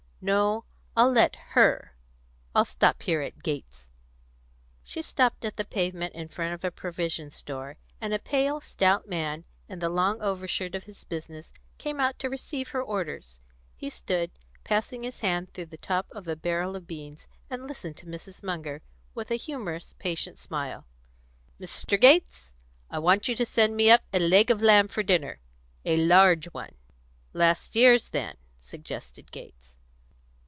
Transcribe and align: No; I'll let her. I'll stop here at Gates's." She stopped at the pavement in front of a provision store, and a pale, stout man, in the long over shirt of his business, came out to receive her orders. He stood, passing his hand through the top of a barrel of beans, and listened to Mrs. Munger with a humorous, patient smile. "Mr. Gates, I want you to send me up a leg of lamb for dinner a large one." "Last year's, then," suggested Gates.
No; 0.23 0.65
I'll 0.95 1.11
let 1.11 1.35
her. 1.55 1.95
I'll 2.53 2.63
stop 2.63 3.01
here 3.01 3.21
at 3.23 3.41
Gates's." 3.41 3.89
She 4.83 5.01
stopped 5.01 5.43
at 5.43 5.57
the 5.57 5.65
pavement 5.65 6.13
in 6.13 6.27
front 6.27 6.53
of 6.53 6.63
a 6.63 6.69
provision 6.69 7.31
store, 7.31 7.77
and 7.99 8.13
a 8.13 8.19
pale, 8.19 8.61
stout 8.61 9.07
man, 9.09 9.45
in 9.67 9.79
the 9.79 9.89
long 9.89 10.21
over 10.21 10.47
shirt 10.47 10.75
of 10.75 10.83
his 10.83 11.03
business, 11.05 11.51
came 11.79 11.99
out 11.99 12.19
to 12.19 12.29
receive 12.29 12.67
her 12.67 12.83
orders. 12.83 13.39
He 13.75 13.89
stood, 13.89 14.29
passing 14.63 15.01
his 15.01 15.21
hand 15.21 15.55
through 15.55 15.65
the 15.65 15.77
top 15.77 16.05
of 16.11 16.27
a 16.27 16.35
barrel 16.35 16.75
of 16.75 16.85
beans, 16.85 17.25
and 17.49 17.67
listened 17.67 17.97
to 17.97 18.05
Mrs. 18.05 18.43
Munger 18.43 18.83
with 19.15 19.31
a 19.31 19.37
humorous, 19.37 19.93
patient 19.97 20.37
smile. 20.37 20.85
"Mr. 21.59 21.99
Gates, 21.99 22.53
I 22.91 22.99
want 22.99 23.27
you 23.27 23.35
to 23.37 23.43
send 23.43 23.75
me 23.75 23.89
up 23.89 24.03
a 24.13 24.19
leg 24.19 24.51
of 24.51 24.61
lamb 24.61 24.87
for 24.87 25.01
dinner 25.01 25.39
a 25.83 25.97
large 25.97 26.45
one." 26.53 26.75
"Last 27.33 27.75
year's, 27.75 28.09
then," 28.09 28.35
suggested 28.59 29.31
Gates. 29.31 29.79